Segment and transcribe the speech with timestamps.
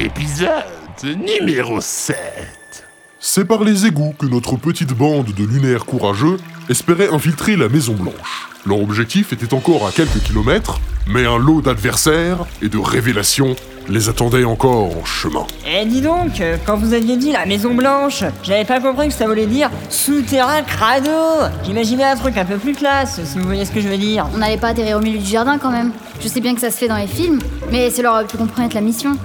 [0.00, 0.64] Épisode
[1.16, 2.16] numéro 7.
[3.20, 7.94] C'est par les égouts que notre petite bande de lunaires courageux espérait infiltrer la Maison
[7.94, 8.48] Blanche.
[8.66, 13.54] Leur objectif était encore à quelques kilomètres, mais un lot d'adversaires et de révélations
[13.88, 15.46] les attendait encore en chemin.
[15.66, 19.26] Eh dis donc, quand vous aviez dit la Maison Blanche, j'avais pas compris que ça
[19.26, 21.10] voulait dire souterrain crado
[21.64, 24.26] J'imaginais un truc un peu plus classe, si vous voyez ce que je veux dire.
[24.34, 25.92] On n'allait pas atterrir au milieu du jardin quand même.
[26.20, 28.74] Je sais bien que ça se fait dans les films, mais cela aurait pu compromettre
[28.74, 29.16] la mission.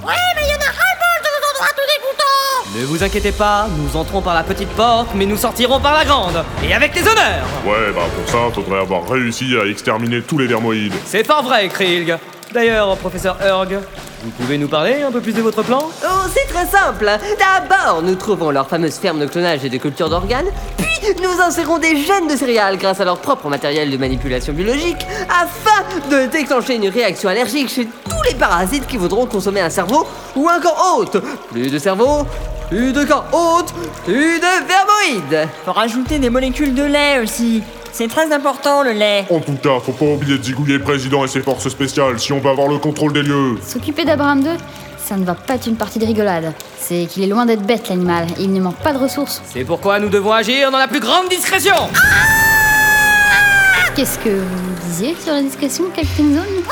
[2.80, 6.06] Ne vous inquiétez pas, nous entrons par la petite porte, mais nous sortirons par la
[6.06, 10.38] grande, et avec les honneurs Ouais, bah pour ça, faudrait avoir réussi à exterminer tous
[10.38, 10.94] les vermoïdes.
[11.06, 12.18] C'est fort vrai, Krilg
[12.54, 13.80] D'ailleurs, professeur Urg,
[14.28, 15.80] vous pouvez nous parler un peu plus de votre plan?
[16.04, 17.10] Oh, c'est très simple.
[17.40, 21.78] D'abord, nous trouvons leur fameuse ferme de clonage et de culture d'organes, puis nous insérons
[21.78, 26.76] des gènes de céréales grâce à leur propre matériel de manipulation biologique, afin de déclencher
[26.76, 30.98] une réaction allergique chez tous les parasites qui voudront consommer un cerveau ou un corps
[30.98, 31.18] hôte.
[31.52, 32.26] Plus de cerveau,
[32.70, 35.48] plus de corps hôte, plus de vermoïdes.
[35.64, 37.64] Faut rajouter des molécules de lait aussi.
[37.98, 39.26] C'est très important le lait.
[39.32, 42.32] En tout cas, faut pas oublier de zigouiller le président et ses forces spéciales si
[42.32, 43.58] on veut avoir le contrôle des lieux.
[43.66, 44.52] S'occuper d'Abraham II,
[45.04, 46.54] ça ne va pas être une partie de rigolade.
[46.78, 49.42] C'est qu'il est loin d'être bête l'animal, il ne manque pas de ressources.
[49.52, 51.74] C'est pourquoi nous devons agir dans la plus grande discrétion
[53.96, 56.64] Qu'est-ce que vous disiez sur la discrétion, Captain Zone?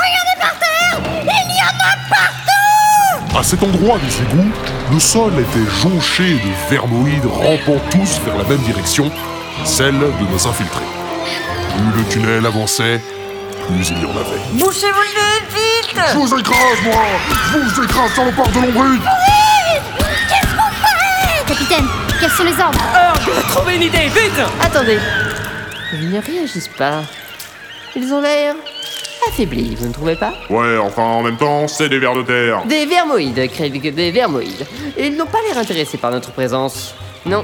[3.36, 4.52] À cet endroit des égouts,
[4.94, 9.09] le sol était jonché de vermoïdes rampant tous vers la même direction,
[9.64, 11.05] celle de nos infiltrés.
[11.78, 13.02] Plus le tunnel avançait,
[13.68, 14.40] plus il y en avait.
[14.54, 17.04] Bouchez-vous le nez, vite Je vous écrase, moi
[17.54, 19.02] Je vous écrase sur le port de l'ombride
[21.48, 21.86] Capitaine,
[22.20, 22.80] quels sont les ordres?
[22.80, 25.00] Urg, trouvez une idée, vite Attendez.
[25.94, 27.03] Ils ne réagissent pas.
[27.96, 28.56] Ils ont l'air
[29.30, 30.34] affaiblis, vous ne trouvez pas?
[30.50, 32.64] Ouais, enfin, en même temps, c'est des vers de terre.
[32.66, 34.66] Des vermoïdes, Craig, des vermoïdes.
[34.98, 36.96] Et ils n'ont pas l'air intéressés par notre présence.
[37.25, 37.44] Non.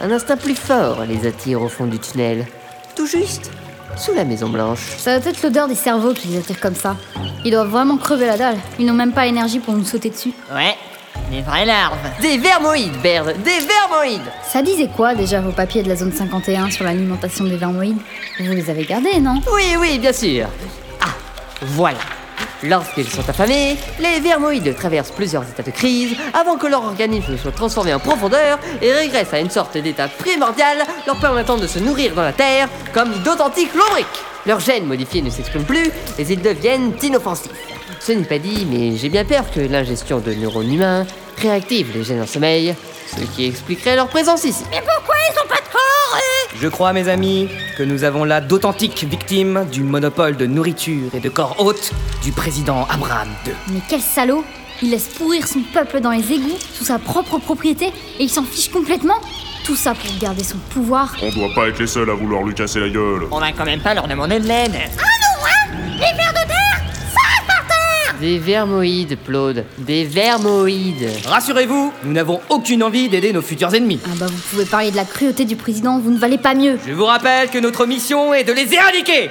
[0.00, 2.46] Un instinct plus fort les attire au fond du tunnel.
[2.96, 3.50] Tout juste
[3.96, 4.80] sous la Maison Blanche.
[4.98, 6.96] Ça doit être l'odeur des cerveaux qui les attire comme ça.
[7.44, 8.56] Ils doivent vraiment crever la dalle.
[8.78, 10.32] Ils n'ont même pas l'énergie pour nous sauter dessus.
[10.52, 10.76] Ouais,
[11.30, 11.96] des vraies larves.
[12.20, 16.70] Des vermoïdes, Baird, des vermoïdes Ça disait quoi déjà vos papiers de la zone 51
[16.70, 17.98] sur l'alimentation des vermoïdes?
[18.40, 19.40] Vous les avez gardés, non?
[19.52, 20.48] Oui, oui, bien sûr.
[21.00, 21.08] Ah,
[21.62, 21.98] voilà.
[22.62, 27.52] Lorsqu'ils sont affamés, les vermoïdes traversent plusieurs états de crise avant que leur organisme soit
[27.52, 32.14] transformé en profondeur et régresse à une sorte d'état primordial leur permettant de se nourrir
[32.14, 34.06] dans la terre comme d'authentiques lombriques.
[34.46, 37.52] Leurs gènes modifiés ne s'expriment plus et ils deviennent inoffensifs.
[38.00, 41.06] Ce n'est pas dit, mais j'ai bien peur que l'ingestion de neurones humains
[41.40, 42.74] réactive les gènes en sommeil,
[43.06, 44.64] ce qui expliquerait leur présence ici.
[46.60, 51.20] Je crois, mes amis, que nous avons là d'authentiques victimes du monopole de nourriture et
[51.20, 51.92] de corps hôte
[52.22, 53.52] du président Abraham II.
[53.72, 54.44] Mais quel salaud
[54.80, 58.44] Il laisse pourrir son peuple dans les égouts, sous sa propre propriété, et il s'en
[58.44, 59.20] fiche complètement
[59.64, 61.14] Tout ça pour garder son pouvoir.
[61.22, 63.26] On doit pas être les seuls à vouloir lui casser la gueule.
[63.32, 64.76] On va quand même pas leur demander de l'aide.
[68.24, 69.66] Des vermoïdes, Claude.
[69.76, 71.10] Des vermoïdes.
[71.26, 74.00] Rassurez-vous, nous n'avons aucune envie d'aider nos futurs ennemis.
[74.06, 76.78] Ah bah vous pouvez parler de la cruauté du président, vous ne valez pas mieux.
[76.88, 79.28] Je vous rappelle que notre mission est de les éradiquer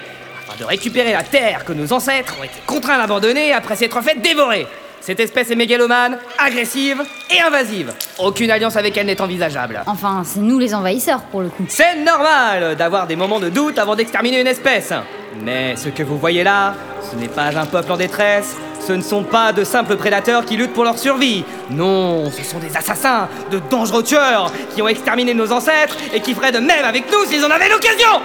[0.48, 4.22] afin de récupérer la terre que nos ancêtres ont été contraints d'abandonner après s'être fait
[4.22, 4.68] dévorer.
[5.02, 7.02] Cette espèce est mégalomane, agressive
[7.36, 7.92] et invasive.
[8.20, 9.82] Aucune alliance avec elle n'est envisageable.
[9.88, 11.66] Enfin, c'est nous les envahisseurs pour le coup.
[11.68, 14.94] C'est normal d'avoir des moments de doute avant d'exterminer une espèce.
[15.42, 16.76] Mais ce que vous voyez là,
[17.12, 18.56] ce n'est pas un peuple en détresse,
[18.86, 21.46] ce ne sont pas de simples prédateurs qui luttent pour leur survie.
[21.70, 26.34] Non, ce sont des assassins, de dangereux tueurs qui ont exterminé nos ancêtres et qui
[26.34, 28.22] feraient de même avec nous s'ils en avaient l'occasion.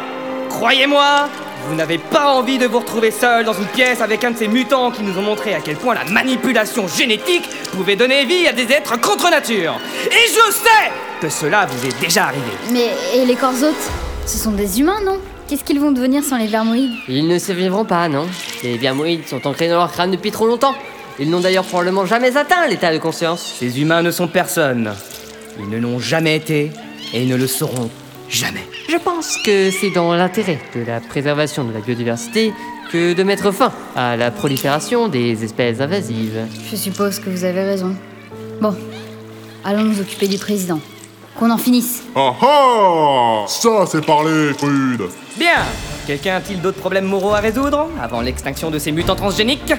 [0.48, 1.28] Croyez-moi,
[1.68, 4.48] vous n'avez pas envie de vous retrouver seul dans une pièce avec un de ces
[4.48, 8.52] mutants qui nous ont montré à quel point la manipulation génétique pouvait donner vie à
[8.52, 9.78] des êtres contre nature.
[10.06, 12.50] Et je sais que cela vous est déjà arrivé.
[12.72, 13.52] Mais et les corps
[14.26, 15.18] Ce sont des humains, non?
[15.48, 18.26] Qu'est-ce qu'ils vont devenir sans les vermoïdes Ils ne survivront pas, non
[18.62, 20.74] Les vermoïdes sont ancrés dans leur crâne depuis trop longtemps.
[21.18, 23.54] Ils n'ont d'ailleurs probablement jamais atteint l'état de conscience.
[23.58, 24.92] Ces humains ne sont personne.
[25.58, 26.70] Ils ne l'ont jamais été
[27.14, 27.88] et ne le seront
[28.28, 28.62] jamais.
[28.90, 32.52] Je pense que c'est dans l'intérêt de la préservation de la biodiversité
[32.92, 36.46] que de mettre fin à la prolifération des espèces invasives.
[36.70, 37.96] Je suppose que vous avez raison.
[38.60, 38.76] Bon,
[39.64, 40.78] allons nous occuper du président.
[41.38, 42.02] Qu'on en finisse.
[42.16, 45.02] Ah ah Ça, c'est parler, Prude
[45.36, 45.62] Bien.
[46.06, 49.72] Quelqu'un a-t-il d'autres problèmes moraux à résoudre avant l'extinction de ces mutants transgéniques?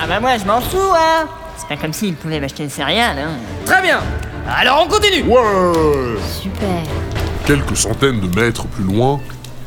[0.00, 1.26] Ah bah moi je m'en fous, hein.
[1.56, 3.32] C'est pas comme s'ils pouvaient m'acheter des céréales, hein.
[3.64, 4.00] Très bien.
[4.48, 5.22] Alors on continue.
[5.22, 6.18] Ouais.
[6.42, 6.82] Super.
[7.46, 9.20] Quelques centaines de mètres plus loin,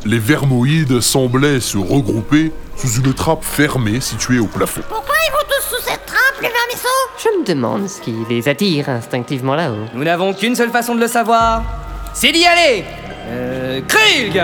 [0.06, 4.82] les vermoïdes semblaient se regrouper sous une trappe fermée située au plafond.
[4.88, 6.88] Pourquoi ils vont tous sous cette trappe, les vermisseaux?
[7.18, 9.86] Je me demande ce qui les attire instinctivement là-haut.
[9.94, 11.64] Nous n'avons qu'une seule façon de le savoir.
[12.14, 12.84] C'est d'y aller
[13.30, 13.82] Euh...
[13.88, 14.42] Krieg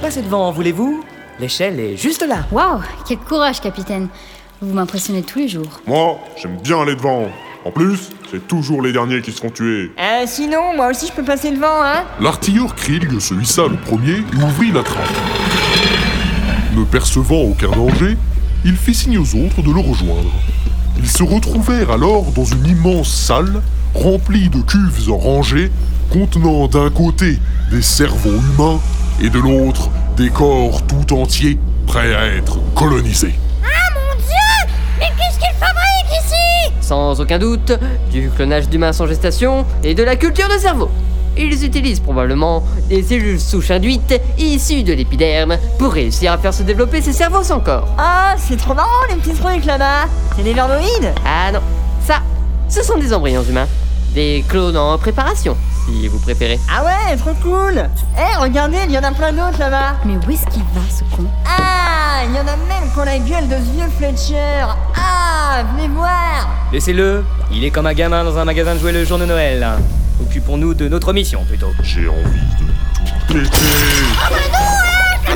[0.00, 1.04] Passez devant, voulez-vous?
[1.40, 2.38] L'échelle est juste là.
[2.52, 4.08] Waouh, quel courage, capitaine.
[4.60, 5.80] Vous m'impressionnez tous les jours.
[5.86, 7.28] Moi, j'aime bien aller devant.
[7.64, 9.90] En plus, c'est toujours les derniers qui seront tués.
[9.98, 14.16] Euh, sinon, moi aussi je peux passer devant, hein L'artilleur Krieg se hissa le premier
[14.18, 15.08] et ouvrit la trappe.
[16.74, 18.16] Ne percevant aucun danger,
[18.64, 20.32] il fit signe aux autres de le rejoindre.
[20.98, 23.62] Ils se retrouvèrent alors dans une immense salle
[23.94, 25.70] remplie de cuves en rangées
[26.10, 27.38] contenant d'un côté
[27.70, 28.80] des cerveaux humains
[29.22, 33.34] et de l'autre des corps tout entiers prêts à être colonisés.
[33.62, 36.72] Ah mon dieu Mais qu'est-ce qu'ils fabriquent ici?
[36.80, 37.72] Sans aucun doute,
[38.10, 40.90] du clonage d'humains sans gestation et de la culture de cerveau.
[41.36, 46.62] Ils utilisent probablement des cellules souches induites issues de l'épiderme pour réussir à faire se
[46.62, 47.88] développer ces cerveaux sans corps.
[47.98, 50.06] Ah, c'est trop marrant les petits trucs là-bas.
[50.36, 51.60] C'est des vermoïdes Ah non,
[52.06, 52.16] ça,
[52.68, 53.66] ce sont des embryons humains.
[54.14, 56.60] Des clones en préparation, si vous préférez.
[56.72, 57.84] Ah ouais, trop cool.
[58.16, 59.96] Eh, regardez, il y en a plein d'autres là-bas.
[60.04, 61.24] Mais où est-ce qu'il va, ce con?
[61.44, 64.66] Ah, il y en a même qui ont la gueule de ce vieux Fletcher.
[64.96, 66.48] Ah, venez voir.
[66.72, 69.66] Laissez-le, il est comme un gamin dans un magasin de jouets le jour de Noël.
[70.20, 71.72] Occupons-nous de notre mission plutôt.
[71.82, 72.64] J'ai envie de
[72.98, 73.48] tout péter.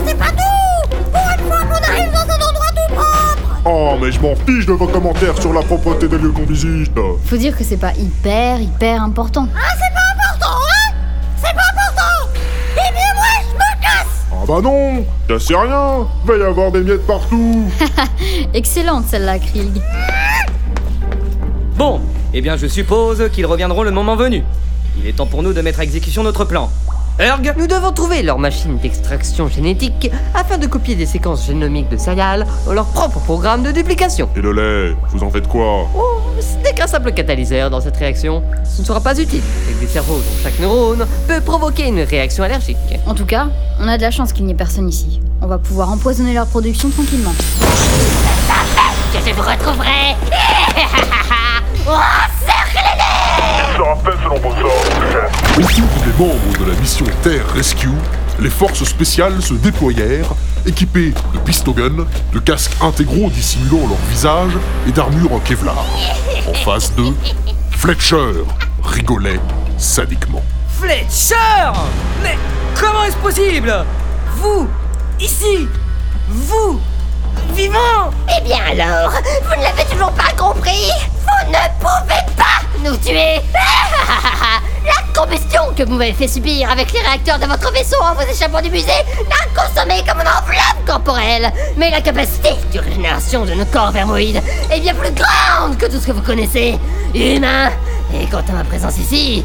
[0.07, 4.13] C'est pas tout Pour une fois qu'on arrive dans un endroit tout propre Oh, mais
[4.13, 6.93] je m'en fiche de vos commentaires sur la propreté des lieux qu'on visite.
[7.27, 9.49] Faut dire que c'est pas hyper, hyper important.
[9.55, 10.95] Ah, c'est pas important, hein?
[11.37, 12.39] C'est pas important
[12.73, 16.07] Eh bien moi, je me casse Ah bah non, ça c'est rien.
[16.25, 17.69] Va y avoir des miettes partout.
[18.55, 19.83] Excellente celle-là, Krieg.
[21.77, 22.01] Bon,
[22.33, 24.43] eh bien je suppose qu'ils reviendront le moment venu.
[25.01, 26.71] Il est temps pour nous de mettre à exécution notre plan.
[27.21, 31.97] Erg Nous devons trouver leur machine d'extraction génétique afin de copier des séquences génomiques de
[31.97, 34.29] céréales dans leur propre programme de duplication.
[34.37, 35.89] Et le lait, vous en faites quoi?
[35.97, 38.43] Oh, ce n'est qu'un simple catalyseur dans cette réaction.
[38.65, 42.45] Ce ne sera pas utile, avec des cerveaux dont chaque neurone peut provoquer une réaction
[42.45, 42.77] allergique.
[43.07, 43.49] En tout cas,
[43.81, 45.21] on a de la chance qu'il n'y ait personne ici.
[45.43, 47.35] On va pouvoir empoisonner leur production tranquillement.
[49.13, 50.15] Que je vous retrouverai
[53.81, 53.95] Autour
[55.57, 57.89] des membres de la mission Terre Rescue,
[58.41, 60.35] les forces spéciales se déployèrent,
[60.67, 64.51] équipées de pistoguns, de casques intégraux dissimulant leur visage
[64.89, 65.85] et d'armures en Kevlar.
[66.49, 67.15] En face d'eux,
[67.71, 68.43] Fletcher
[68.83, 69.39] rigolait
[69.77, 70.43] sadiquement.
[70.81, 71.71] Fletcher
[72.25, 72.37] Mais
[72.75, 73.73] comment est-ce possible?
[74.39, 74.67] Vous,
[75.21, 75.69] ici,
[76.29, 76.81] vous,
[77.55, 78.11] vivant?
[78.37, 79.13] Eh bien alors,
[79.45, 80.91] vous ne l'avez toujours pas compris?
[81.45, 83.41] Vous ne pouvez pas nous tuer.
[84.85, 88.23] La combustion que vous m'avez fait subir avec les réacteurs de votre vaisseau en vous
[88.31, 91.53] échappant du musée n'a consommé comme une enveloppe corporelle.
[91.77, 96.01] Mais la capacité de régénération de nos corps vermoïdes est bien plus grande que tout
[96.01, 96.79] ce que vous connaissez.
[97.15, 97.71] Humain
[98.15, 99.45] Et quant à ma présence ici...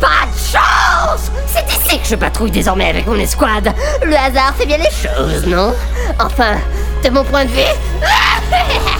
[0.00, 1.30] Pas de chance.
[1.46, 3.72] C'est ici que je patrouille désormais avec mon escouade.
[4.02, 5.74] Le hasard fait bien les choses, non?
[6.20, 6.56] Enfin,
[7.02, 7.60] de mon point de vue...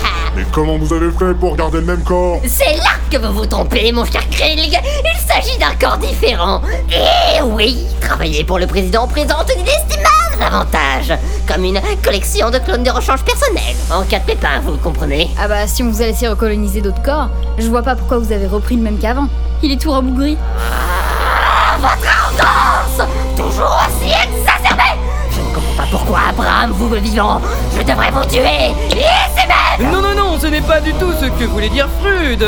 [0.44, 3.46] Mais comment vous avez fait pour garder le même corps C'est là que vous vous
[3.46, 4.58] trompez, mon cher Krieg.
[5.05, 6.61] Il s'agit d'un corps différent.
[6.91, 11.17] Et oui, travailler pour le président présente d'inestimables avantages.
[11.46, 13.77] Comme une collection de clones de rechange personnels.
[13.91, 17.03] En cas de pépin, vous comprenez Ah bah, si on vous a laissé recoloniser d'autres
[17.03, 19.29] corps, je vois pas pourquoi vous avez repris le même qu'avant.
[19.63, 20.36] Il est tout rabougri.
[20.58, 24.98] Ah, votre arrogance Toujours aussi exacerbée
[25.31, 27.41] Je ne comprends pas pourquoi, Abraham, vous le vivant,
[27.77, 28.72] je devrais vous tuer.
[28.91, 31.89] Et c'est même Non, non, non, ce n'est pas du tout ce que voulait dire
[32.01, 32.47] Frude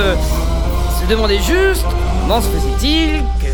[1.01, 1.85] Se demander juste
[2.21, 3.49] comment se faisait-il que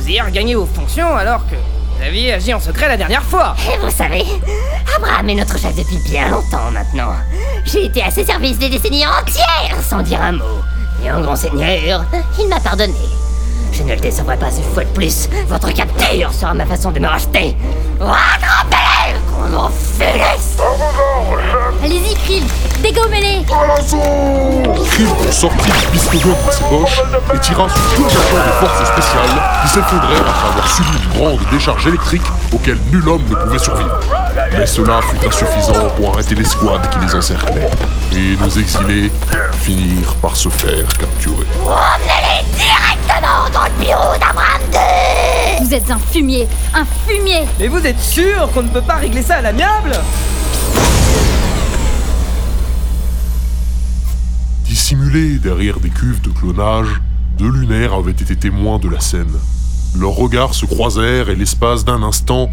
[0.00, 3.54] vous ayez regagné vos fonctions alors que vous aviez agi en secret la dernière fois
[3.72, 4.24] Et vous savez,
[4.96, 7.12] Abraham est notre chef depuis bien longtemps maintenant.
[7.64, 10.60] J'ai été à ses services des décennies entières sans dire un mot.
[11.04, 12.04] Et en grand seigneur,
[12.40, 12.94] il m'a pardonné.
[13.72, 15.28] Je ne le décevrai pas une fois de plus.
[15.48, 17.56] Votre capture sera ma façon de me racheter.
[18.00, 18.83] Rattrapez-le,
[21.82, 22.44] Allez-y, Krieg,
[22.82, 27.02] dégommez-les Krieg sortit le pistogun de ses poches
[27.34, 31.18] et tira sur tout un tas de forces spéciales qui s'effondrèrent après avoir subi une
[31.18, 32.22] grande décharge électrique
[32.52, 33.98] auquel nul homme ne pouvait survivre.
[34.56, 37.68] Mais cela fut insuffisant pour arrêter l'escouade qui les encerclait.
[38.12, 39.12] Et nos exilés
[39.60, 41.46] finirent par se faire capturer.
[41.64, 44.93] Emmenez-les directement dans le bureau d'Abraham II
[45.64, 49.22] Vous êtes un fumier, un fumier Mais vous êtes sûr qu'on ne peut pas régler
[49.22, 49.94] ça à l'amiable
[54.64, 57.00] Dissimulés derrière des cuves de clonage,
[57.38, 59.32] deux lunaires avaient été témoins de la scène.
[59.98, 62.50] Leurs regards se croisèrent et l'espace d'un instant,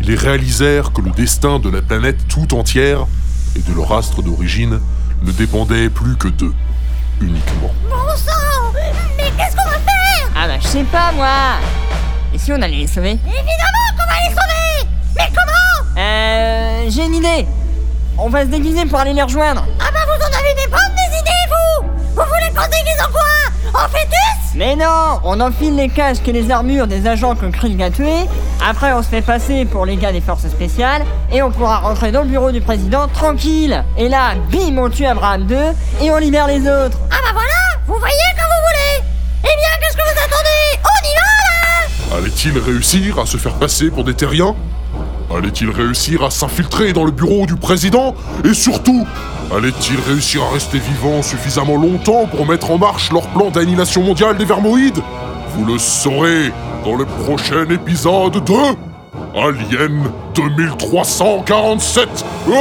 [0.00, 3.06] ils réalisèrent que le destin de la planète tout entière
[3.54, 4.80] et de leur astre d'origine
[5.22, 6.54] ne dépendait plus que d'eux,
[7.20, 7.72] uniquement.
[7.88, 8.72] Bon sang
[9.16, 10.30] Mais qu'est-ce qu'on va faire?
[10.34, 11.60] Ah bah je sais pas moi
[12.34, 16.84] Et si on allait les sauver Évidemment qu'on va les sauver Mais comment Euh...
[16.90, 17.46] J'ai une idée.
[18.18, 19.64] On va se déguiser pour aller les rejoindre.
[19.80, 23.00] Ah bah vous en avez des bonnes des idées, vous Vous voulez qu'on se déguise
[23.06, 27.34] en quoi En fœtus Mais non On enfile les casques et les armures des agents
[27.36, 28.26] que Krieg a tués,
[28.68, 32.10] après on se fait passer pour les gars des forces spéciales, et on pourra rentrer
[32.10, 33.84] dans le bureau du président tranquille.
[33.96, 35.56] Et là, bim, on tue Abraham 2,
[36.02, 36.98] et on libère les autres.
[37.10, 37.54] Ah bah voilà
[37.86, 38.14] Vous voyez
[42.18, 44.56] Allait-il réussir à se faire passer pour des terriens
[45.32, 49.06] Allait-il réussir à s'infiltrer dans le bureau du président Et surtout,
[49.56, 54.36] allait-il réussir à rester vivant suffisamment longtemps pour mettre en marche leur plan d'annihilation mondiale
[54.36, 54.98] des Vermoïdes
[55.54, 56.50] Vous le saurez
[56.84, 58.74] dans le prochain épisode de
[59.36, 62.08] Alien 2347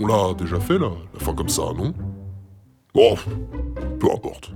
[0.00, 1.94] On l'a déjà fait là, la fin comme ça, non?
[2.94, 3.16] Bon,
[4.00, 4.52] peu importe.